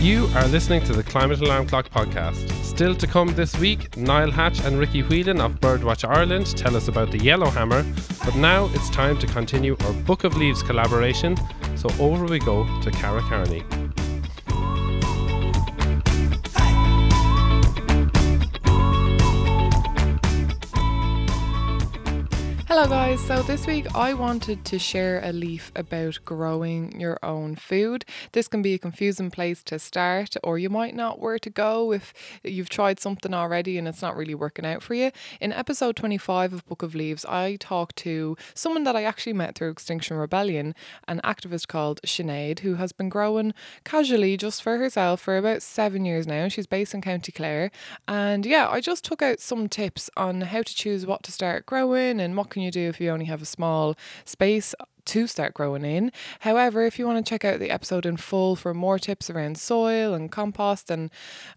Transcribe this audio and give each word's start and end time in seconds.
You 0.00 0.30
are 0.34 0.48
listening 0.48 0.82
to 0.84 0.94
the 0.94 1.02
Climate 1.02 1.42
Alarm 1.42 1.66
Clock 1.66 1.90
podcast. 1.90 2.50
Still 2.64 2.94
to 2.94 3.06
come 3.06 3.34
this 3.34 3.58
week, 3.58 3.98
Niall 3.98 4.30
Hatch 4.30 4.58
and 4.64 4.78
Ricky 4.78 5.02
Whelan 5.02 5.42
of 5.42 5.60
Birdwatch 5.60 6.08
Ireland 6.08 6.56
tell 6.56 6.74
us 6.74 6.88
about 6.88 7.10
the 7.10 7.18
Yellowhammer. 7.18 7.84
But 8.24 8.34
now 8.34 8.70
it's 8.72 8.88
time 8.88 9.18
to 9.18 9.26
continue 9.26 9.76
our 9.80 9.92
Book 9.92 10.24
of 10.24 10.38
Leaves 10.38 10.62
collaboration. 10.62 11.36
So 11.76 11.90
over 11.98 12.24
we 12.24 12.38
go 12.38 12.64
to 12.80 12.90
Cara 12.90 13.20
Carney. 13.20 13.62
Hello, 22.70 22.86
guys. 22.86 23.20
So, 23.26 23.42
this 23.42 23.66
week 23.66 23.92
I 23.96 24.14
wanted 24.14 24.64
to 24.66 24.78
share 24.78 25.20
a 25.24 25.32
leaf 25.32 25.72
about 25.74 26.20
growing 26.24 27.00
your 27.00 27.18
own 27.20 27.56
food. 27.56 28.04
This 28.30 28.46
can 28.46 28.62
be 28.62 28.74
a 28.74 28.78
confusing 28.78 29.28
place 29.28 29.64
to 29.64 29.80
start, 29.80 30.36
or 30.44 30.56
you 30.56 30.70
might 30.70 30.94
not 30.94 31.18
where 31.18 31.40
to 31.40 31.50
go 31.50 31.92
if 31.92 32.14
you've 32.44 32.68
tried 32.68 33.00
something 33.00 33.34
already 33.34 33.76
and 33.76 33.88
it's 33.88 34.02
not 34.02 34.16
really 34.16 34.36
working 34.36 34.64
out 34.64 34.84
for 34.84 34.94
you. 34.94 35.10
In 35.40 35.52
episode 35.52 35.96
25 35.96 36.52
of 36.52 36.66
Book 36.66 36.84
of 36.84 36.94
Leaves, 36.94 37.24
I 37.24 37.56
talked 37.56 37.96
to 37.96 38.36
someone 38.54 38.84
that 38.84 38.94
I 38.94 39.02
actually 39.02 39.32
met 39.32 39.56
through 39.56 39.70
Extinction 39.70 40.16
Rebellion, 40.16 40.76
an 41.08 41.20
activist 41.24 41.66
called 41.66 42.00
Sinead, 42.06 42.60
who 42.60 42.76
has 42.76 42.92
been 42.92 43.08
growing 43.08 43.52
casually 43.82 44.36
just 44.36 44.62
for 44.62 44.78
herself 44.78 45.20
for 45.20 45.36
about 45.36 45.62
seven 45.62 46.04
years 46.04 46.24
now. 46.24 46.46
She's 46.46 46.68
based 46.68 46.94
in 46.94 47.02
County 47.02 47.32
Clare. 47.32 47.72
And 48.06 48.46
yeah, 48.46 48.68
I 48.70 48.80
just 48.80 49.04
took 49.04 49.22
out 49.22 49.40
some 49.40 49.68
tips 49.68 50.08
on 50.16 50.42
how 50.42 50.62
to 50.62 50.72
choose 50.72 51.04
what 51.04 51.24
to 51.24 51.32
start 51.32 51.66
growing 51.66 52.20
and 52.20 52.36
what 52.36 52.48
can 52.50 52.59
you 52.60 52.70
you 52.70 52.82
do 52.82 52.88
if 52.88 53.00
you 53.00 53.10
only 53.10 53.26
have 53.26 53.42
a 53.42 53.46
small 53.46 53.96
space 54.24 54.74
to 55.06 55.26
start 55.26 55.54
growing 55.54 55.84
in. 55.84 56.12
However, 56.40 56.84
if 56.84 56.98
you 56.98 57.06
want 57.06 57.24
to 57.24 57.28
check 57.28 57.44
out 57.44 57.58
the 57.58 57.70
episode 57.70 58.06
in 58.06 58.16
full 58.16 58.54
for 58.54 58.74
more 58.74 58.98
tips 58.98 59.28
around 59.28 59.58
soil 59.58 60.14
and 60.14 60.30
compost 60.30 60.90
and 60.90 61.10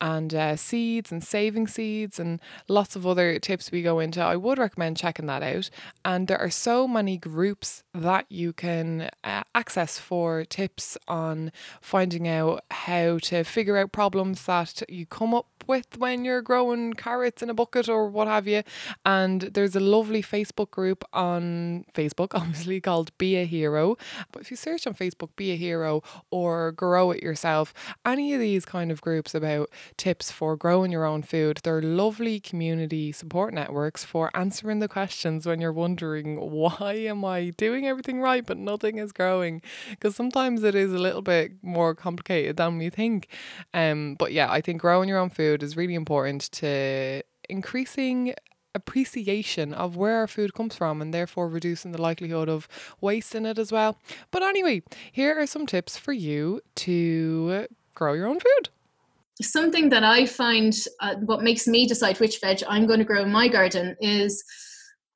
and 0.00 0.34
uh, 0.34 0.56
seeds 0.56 1.12
and 1.12 1.22
saving 1.22 1.68
seeds 1.68 2.18
and 2.18 2.40
lots 2.66 2.96
of 2.96 3.06
other 3.06 3.38
tips 3.38 3.70
we 3.70 3.82
go 3.82 4.00
into, 4.00 4.20
I 4.20 4.36
would 4.36 4.58
recommend 4.58 4.96
checking 4.96 5.26
that 5.26 5.42
out. 5.42 5.70
And 6.04 6.28
there 6.28 6.40
are 6.40 6.50
so 6.50 6.88
many 6.88 7.18
groups 7.18 7.84
that 7.94 8.26
you 8.28 8.52
can 8.52 9.10
uh, 9.22 9.42
access 9.54 9.98
for 9.98 10.44
tips 10.44 10.98
on 11.06 11.52
finding 11.80 12.26
out 12.26 12.64
how 12.70 13.18
to 13.18 13.44
figure 13.44 13.76
out 13.76 13.92
problems 13.92 14.46
that 14.46 14.82
you 14.88 15.06
come 15.06 15.34
up 15.34 15.55
with 15.66 15.98
when 15.98 16.24
you're 16.24 16.42
growing 16.42 16.92
carrots 16.94 17.42
in 17.42 17.50
a 17.50 17.54
bucket 17.54 17.88
or 17.88 18.08
what 18.08 18.28
have 18.28 18.46
you. 18.46 18.62
And 19.04 19.42
there's 19.42 19.76
a 19.76 19.80
lovely 19.80 20.22
Facebook 20.22 20.70
group 20.70 21.04
on 21.12 21.84
Facebook, 21.94 22.28
obviously 22.34 22.80
called 22.80 23.16
Be 23.18 23.36
a 23.36 23.44
Hero. 23.44 23.96
But 24.32 24.42
if 24.42 24.50
you 24.50 24.56
search 24.56 24.86
on 24.86 24.94
Facebook, 24.94 25.30
Be 25.36 25.52
a 25.52 25.56
Hero 25.56 26.02
or 26.30 26.72
Grow 26.72 27.10
It 27.10 27.22
Yourself, 27.22 27.72
any 28.04 28.34
of 28.34 28.40
these 28.40 28.64
kind 28.64 28.90
of 28.90 29.00
groups 29.00 29.34
about 29.34 29.70
tips 29.96 30.30
for 30.30 30.56
growing 30.56 30.92
your 30.92 31.04
own 31.04 31.22
food, 31.22 31.60
they're 31.62 31.82
lovely 31.82 32.40
community 32.40 33.12
support 33.12 33.52
networks 33.52 34.04
for 34.04 34.30
answering 34.34 34.78
the 34.78 34.88
questions 34.88 35.46
when 35.46 35.60
you're 35.60 35.72
wondering, 35.72 36.36
why 36.36 36.94
am 36.94 37.24
I 37.24 37.50
doing 37.50 37.86
everything 37.86 38.20
right 38.20 38.44
but 38.44 38.58
nothing 38.58 38.98
is 38.98 39.12
growing? 39.12 39.62
Because 39.90 40.16
sometimes 40.16 40.62
it 40.62 40.74
is 40.74 40.92
a 40.92 40.98
little 40.98 41.22
bit 41.22 41.52
more 41.62 41.94
complicated 41.94 42.56
than 42.56 42.78
we 42.78 42.90
think. 42.90 43.28
Um, 43.74 44.16
but 44.18 44.32
yeah, 44.32 44.50
I 44.50 44.60
think 44.60 44.80
growing 44.80 45.08
your 45.08 45.18
own 45.18 45.30
food 45.30 45.55
is 45.62 45.76
really 45.76 45.94
important 45.94 46.42
to 46.52 47.22
increasing 47.48 48.34
appreciation 48.76 49.72
of 49.72 49.96
where 49.96 50.18
our 50.18 50.28
food 50.28 50.54
comes 50.54 50.76
from 50.76 51.02
and 51.02 51.12
therefore 51.12 51.48
reducing 51.48 51.92
the 51.92 52.00
likelihood 52.00 52.48
of 52.48 52.68
wasting 53.00 53.46
it 53.46 53.58
as 53.58 53.72
well. 53.72 53.96
But 54.30 54.42
anyway, 54.42 54.82
here 55.10 55.40
are 55.40 55.46
some 55.46 55.66
tips 55.66 55.96
for 55.96 56.12
you 56.12 56.60
to 56.76 57.66
grow 57.94 58.12
your 58.12 58.28
own 58.28 58.38
food. 58.38 58.68
Something 59.40 59.88
that 59.90 60.04
I 60.04 60.26
find 60.26 60.74
uh, 61.00 61.16
what 61.16 61.42
makes 61.42 61.66
me 61.66 61.86
decide 61.86 62.20
which 62.20 62.40
veg 62.40 62.62
I'm 62.68 62.86
going 62.86 63.00
to 63.00 63.04
grow 63.04 63.22
in 63.22 63.32
my 63.32 63.48
garden 63.48 63.96
is 64.00 64.44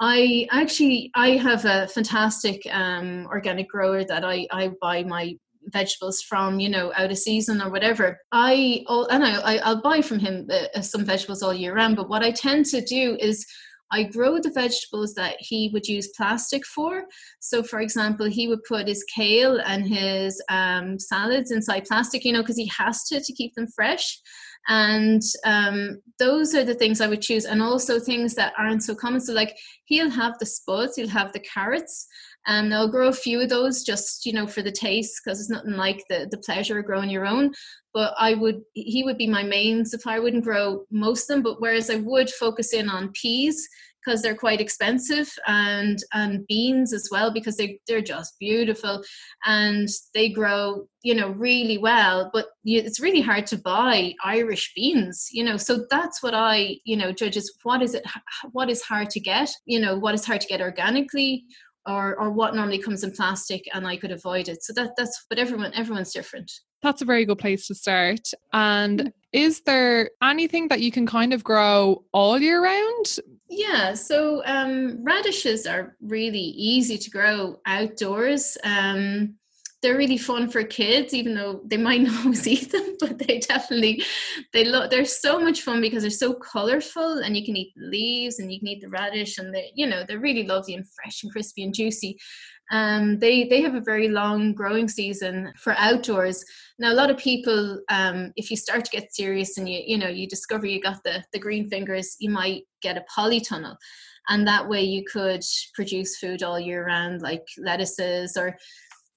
I 0.00 0.47
actually 0.50 1.10
I 1.15 1.31
have 1.36 1.65
a 1.65 1.86
fantastic 1.88 2.66
um, 2.72 3.26
organic 3.26 3.69
grower 3.69 4.04
that 4.04 4.25
I, 4.25 4.47
I 4.50 4.72
buy 4.81 5.04
my 5.04 5.36
vegetables 5.72 6.20
from 6.22 6.60
you 6.60 6.69
know 6.69 6.92
out 6.97 7.10
of 7.10 7.19
season 7.19 7.60
or 7.62 7.70
whatever 7.70 8.19
i 8.32 8.84
and 8.88 9.25
I, 9.25 9.58
i'll 9.58 9.82
buy 9.82 10.00
from 10.03 10.19
him 10.19 10.47
uh, 10.50 10.64
uh, 10.75 10.81
some 10.81 11.04
vegetables 11.04 11.42
all 11.42 11.54
year 11.54 11.75
round 11.75 11.97
but 11.97 12.08
what 12.08 12.22
i 12.22 12.31
tend 12.31 12.66
to 12.66 12.81
do 12.81 13.16
is 13.20 13.47
I 13.92 14.04
grow 14.04 14.38
the 14.38 14.53
vegetables 14.53 15.14
that 15.14 15.36
he 15.41 15.70
would 15.72 15.86
use 15.86 16.12
plastic 16.16 16.64
for. 16.64 17.04
So, 17.41 17.62
for 17.62 17.80
example, 17.80 18.26
he 18.26 18.47
would 18.47 18.62
put 18.64 18.86
his 18.86 19.04
kale 19.04 19.60
and 19.60 19.86
his 19.86 20.41
um, 20.48 20.98
salads 20.98 21.50
inside 21.50 21.86
plastic, 21.86 22.25
you 22.25 22.32
know, 22.32 22.41
because 22.41 22.56
he 22.56 22.70
has 22.78 23.03
to 23.04 23.20
to 23.20 23.32
keep 23.32 23.54
them 23.54 23.66
fresh. 23.75 24.20
And 24.69 25.22
um, 25.44 26.00
those 26.19 26.54
are 26.54 26.64
the 26.64 26.75
things 26.75 27.00
I 27.00 27.09
would 27.09 27.22
choose, 27.22 27.47
and 27.47 27.62
also 27.62 27.98
things 27.98 28.34
that 28.34 28.53
aren't 28.59 28.84
so 28.84 28.94
common. 28.94 29.20
So, 29.20 29.32
like, 29.32 29.56
he'll 29.86 30.10
have 30.10 30.38
the 30.38 30.47
spuds, 30.47 30.97
he'll 30.97 31.09
have 31.09 31.32
the 31.32 31.41
carrots, 31.41 32.06
Um, 32.47 32.67
and 32.67 32.75
I'll 32.75 32.89
grow 32.89 33.09
a 33.09 33.12
few 33.12 33.41
of 33.41 33.49
those 33.49 33.83
just 33.83 34.25
you 34.25 34.33
know 34.33 34.47
for 34.47 34.62
the 34.62 34.73
taste 34.73 35.21
because 35.23 35.41
it's 35.41 35.51
nothing 35.51 35.77
like 35.77 36.05
the 36.09 36.28
the 36.31 36.39
pleasure 36.39 36.78
of 36.78 36.87
growing 36.87 37.11
your 37.11 37.27
own. 37.27 37.53
But 37.93 38.15
I 38.19 38.34
would 38.34 38.62
he 38.75 39.03
would 39.05 39.19
be 39.19 39.27
my 39.27 39.43
main 39.43 39.84
supplier. 39.84 40.17
I 40.17 40.21
wouldn't 40.21 40.45
grow 40.45 40.84
most 40.91 41.28
of 41.31 41.34
them, 41.34 41.43
but 41.43 41.61
whereas 41.61 41.91
I 41.91 41.97
would 41.97 42.31
focus 42.31 42.73
in 42.73 42.89
on 42.89 43.12
peas 43.12 43.69
because 44.05 44.23
they're 44.23 44.34
quite 44.34 44.61
expensive 44.61 45.31
and 45.47 45.99
and 46.12 46.47
beans 46.47 46.93
as 46.93 47.09
well 47.11 47.33
because 47.33 47.56
they 47.56 47.78
they're 47.87 48.01
just 48.01 48.39
beautiful 48.39 49.03
and 49.45 49.89
they 50.15 50.28
grow 50.28 50.87
you 51.03 51.15
know 51.15 51.31
really 51.31 51.78
well 51.78 52.31
but 52.33 52.47
it's 52.65 53.01
really 53.01 53.21
hard 53.21 53.47
to 53.47 53.59
buy 53.59 54.12
irish 54.25 54.72
beans 54.75 55.28
you 55.33 55.45
know 55.45 55.57
so 55.57 55.84
that's 55.91 56.22
what 56.22 56.34
i 56.34 56.77
you 56.84 56.97
know 56.97 57.12
judge 57.12 57.37
is 57.37 57.53
what 57.62 57.83
is 57.83 57.95
it 57.95 58.05
what 58.53 58.71
is 58.71 58.83
hard 58.83 59.11
to 59.11 59.21
get 59.21 59.51
you 59.67 59.81
know 59.81 59.99
what 59.99 60.15
is 60.15 60.25
hard 60.25 60.41
to 60.41 60.49
get 60.49 60.61
organically 60.61 61.45
or 61.86 62.18
or 62.18 62.30
what 62.30 62.54
normally 62.54 62.78
comes 62.78 63.04
in 63.04 63.12
plastic 63.12 63.64
and 63.74 63.86
I 63.86 63.96
could 63.96 64.12
avoid 64.12 64.48
it. 64.48 64.62
So 64.62 64.72
that 64.74 64.92
that's 64.96 65.26
but 65.28 65.38
everyone 65.38 65.72
everyone's 65.74 66.12
different. 66.12 66.50
That's 66.82 67.02
a 67.02 67.04
very 67.04 67.24
good 67.24 67.38
place 67.38 67.66
to 67.66 67.74
start. 67.74 68.30
And 68.52 69.00
mm. 69.00 69.12
is 69.32 69.60
there 69.62 70.10
anything 70.22 70.68
that 70.68 70.80
you 70.80 70.91
can 70.91 71.06
kind 71.06 71.32
of 71.32 71.44
grow 71.44 72.04
all 72.12 72.38
year 72.38 72.62
round? 72.62 73.18
Yeah, 73.50 73.94
so 73.94 74.42
um, 74.46 75.02
radishes 75.02 75.66
are 75.66 75.96
really 76.00 76.38
easy 76.38 76.96
to 76.96 77.10
grow 77.10 77.58
outdoors. 77.66 78.56
Um, 78.62 79.36
they're 79.82 79.96
really 79.96 80.18
fun 80.18 80.48
for 80.48 80.62
kids 80.62 81.14
even 81.14 81.34
though 81.34 81.60
they 81.66 81.76
might 81.76 82.00
not 82.02 82.24
always 82.24 82.46
eat 82.46 82.70
them 82.70 82.96
but 83.00 83.18
they 83.18 83.38
definitely 83.38 84.02
they 84.52 84.64
look 84.64 84.91
they're 84.91 85.04
so 85.04 85.41
much 85.41 85.62
fun 85.62 85.80
because 85.80 86.02
they're 86.02 86.10
so 86.10 86.34
colorful 86.34 87.18
and 87.18 87.36
you 87.36 87.44
can 87.44 87.56
eat 87.56 87.72
the 87.76 87.86
leaves 87.86 88.38
and 88.38 88.52
you 88.52 88.58
can 88.58 88.68
eat 88.68 88.80
the 88.80 88.88
radish 88.88 89.38
and 89.38 89.54
they 89.54 89.70
you 89.74 89.86
know 89.86 90.04
they're 90.06 90.18
really 90.18 90.46
lovely 90.46 90.74
and 90.74 90.86
fresh 90.88 91.22
and 91.22 91.32
crispy 91.32 91.62
and 91.62 91.74
juicy 91.74 92.18
um, 92.70 93.18
they 93.18 93.48
they 93.48 93.62
have 93.62 93.74
a 93.74 93.80
very 93.80 94.08
long 94.08 94.54
growing 94.54 94.88
season 94.88 95.52
for 95.58 95.74
outdoors. 95.76 96.44
Now, 96.78 96.92
a 96.92 96.94
lot 96.94 97.10
of 97.10 97.16
people, 97.16 97.80
um, 97.91 98.32
if 98.36 98.50
you 98.50 98.56
start 98.56 98.84
to 98.84 98.91
get 98.91 99.12
serious 99.12 99.58
and 99.58 99.68
you 99.68 99.82
you 99.84 99.98
know 99.98 100.08
you 100.08 100.28
discover 100.28 100.66
you 100.66 100.80
got 100.80 101.02
the 101.04 101.24
the 101.32 101.38
green 101.38 101.68
fingers, 101.68 102.16
you 102.20 102.30
might 102.30 102.62
get 102.80 102.97
a 102.97 103.04
polytunnel, 103.14 103.74
and 104.28 104.47
that 104.47 104.68
way 104.68 104.82
you 104.82 105.02
could 105.04 105.42
produce 105.74 106.16
food 106.18 106.44
all 106.44 106.60
year 106.60 106.86
round, 106.86 107.22
like 107.22 107.42
lettuces 107.58 108.36
or 108.36 108.56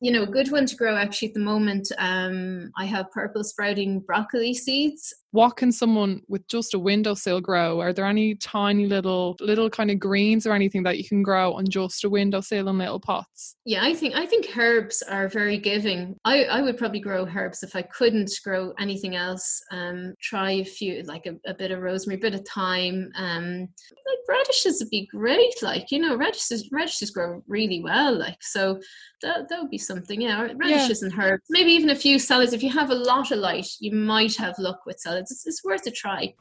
you 0.04 0.12
know, 0.12 0.24
a 0.24 0.28
good 0.28 0.52
one 0.52 0.66
to 0.66 0.76
grow 0.76 0.98
actually 0.98 1.30
at 1.30 1.34
the 1.34 1.40
moment. 1.40 1.90
Um, 1.98 2.74
I 2.76 2.84
have 2.84 3.10
purple 3.12 3.42
sprouting 3.42 4.02
broccoli 4.02 4.54
seeds 4.54 5.14
what 5.34 5.58
can 5.58 5.72
someone 5.72 6.22
with 6.28 6.48
just 6.48 6.76
a 6.76 6.80
windowsill 6.80 7.42
grow? 7.42 7.82
Are 7.82 7.92
there 7.92 8.06
any 8.06 8.36
tiny 8.36 8.86
little 8.86 9.36
little 9.40 9.68
kind 9.68 9.90
of 9.90 9.98
greens 9.98 10.46
or 10.46 10.54
anything 10.54 10.84
that 10.84 11.00
you 11.00 11.04
can 11.04 11.24
grow 11.24 11.54
on 11.54 11.68
just 11.68 12.04
a 12.04 12.10
windowsill 12.10 12.70
in 12.70 12.78
little 12.78 13.00
pots? 13.00 13.56
Yeah, 13.66 13.84
I 13.84 13.96
think 13.96 14.14
I 14.14 14.28
think 14.28 14.56
herbs 14.56 15.02
are 15.02 15.28
very 15.28 15.58
giving. 15.58 16.16
I, 16.24 16.44
I 16.44 16.62
would 16.62 16.78
probably 16.78 17.00
grow 17.00 17.26
herbs 17.26 17.64
if 17.64 17.76
I 17.76 17.82
couldn't 17.82 18.30
grow 18.44 18.74
anything 18.80 19.16
else. 19.16 19.60
Um, 19.72 20.14
try 20.22 20.52
a 20.52 20.64
few 20.64 21.02
like 21.02 21.26
a, 21.26 21.34
a 21.50 21.56
bit 21.56 21.72
of 21.72 21.82
rosemary, 21.82 22.20
a 22.20 22.22
bit 22.22 22.36
of 22.36 22.48
thyme. 22.48 23.10
Um, 23.16 23.62
like 23.62 24.20
radishes 24.30 24.82
would 24.82 24.92
be 24.92 25.08
great. 25.08 25.64
Like 25.64 25.90
you 25.90 25.98
know, 25.98 26.16
radishes 26.16 26.70
radishes 26.72 27.10
grow 27.10 27.44
really 27.48 27.82
well. 27.82 28.16
Like 28.16 28.38
so, 28.42 28.80
that 29.24 29.50
that 29.50 29.62
would 29.62 29.72
be 29.72 29.80
something. 29.80 30.22
Yeah, 30.22 30.50
radishes 30.58 31.02
yeah. 31.02 31.10
and 31.10 31.20
herbs. 31.20 31.44
Maybe 31.50 31.72
even 31.72 31.90
a 31.90 31.96
few 31.96 32.20
salads. 32.20 32.54
If 32.54 32.62
you 32.62 32.70
have 32.70 32.92
a 32.92 32.96
lot 32.96 33.32
of 33.32 33.40
light, 33.40 33.68
you 33.80 33.96
might 33.96 34.36
have 34.36 34.60
luck 34.60 34.82
with 34.86 35.00
salads 35.00 35.23
it's, 35.32 35.46
it's 35.46 35.64
worth 35.64 35.86
a 35.88 35.92
try. 35.92 36.34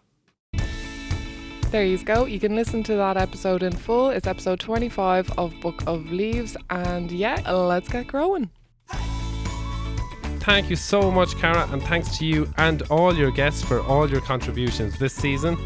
There 1.70 1.84
you 1.86 1.96
go. 2.04 2.26
You 2.26 2.38
can 2.38 2.54
listen 2.54 2.82
to 2.82 2.96
that 2.96 3.16
episode 3.16 3.62
in 3.62 3.72
full. 3.72 4.10
It's 4.10 4.26
episode 4.26 4.60
25 4.60 5.38
of 5.38 5.58
Book 5.60 5.82
of 5.86 6.12
Leaves. 6.12 6.54
And 6.68 7.10
yeah, 7.10 7.50
let's 7.50 7.88
get 7.88 8.06
growing. 8.06 8.50
Thank 10.40 10.68
you 10.68 10.76
so 10.76 11.10
much, 11.10 11.36
Cara, 11.36 11.68
and 11.70 11.82
thanks 11.84 12.18
to 12.18 12.26
you 12.26 12.52
and 12.58 12.82
all 12.90 13.14
your 13.14 13.30
guests 13.30 13.62
for 13.62 13.80
all 13.80 14.10
your 14.10 14.20
contributions 14.20 14.98
this 14.98 15.14
season. 15.14 15.56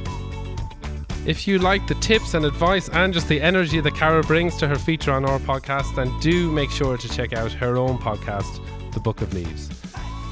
If 1.26 1.48
you 1.48 1.58
like 1.58 1.88
the 1.88 1.94
tips 1.96 2.34
and 2.34 2.44
advice 2.44 2.88
and 2.90 3.12
just 3.12 3.26
the 3.26 3.40
energy 3.40 3.80
that 3.80 3.96
Cara 3.96 4.22
brings 4.22 4.56
to 4.58 4.68
her 4.68 4.76
feature 4.76 5.10
on 5.12 5.24
our 5.24 5.40
podcast, 5.40 5.96
then 5.96 6.16
do 6.20 6.52
make 6.52 6.70
sure 6.70 6.96
to 6.96 7.08
check 7.08 7.32
out 7.32 7.50
her 7.52 7.76
own 7.76 7.98
podcast, 7.98 8.60
The 8.92 9.00
Book 9.00 9.22
of 9.22 9.34
Leaves. 9.34 9.85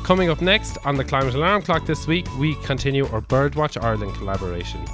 Coming 0.05 0.29
up 0.29 0.43
next 0.43 0.77
on 0.85 0.99
the 0.99 1.03
Climate 1.03 1.35
Alarm 1.35 1.63
Clock 1.63 1.87
this 1.87 2.07
week, 2.07 2.27
we 2.37 2.57
continue 2.57 3.07
our 3.07 3.23
Birdwatch 3.23 3.83
Ireland 3.83 4.15
collaboration. 4.17 4.85